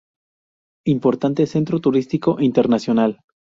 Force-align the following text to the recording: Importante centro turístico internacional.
Importante 0.87 1.45
centro 1.45 1.79
turístico 1.79 2.39
internacional. 2.41 3.19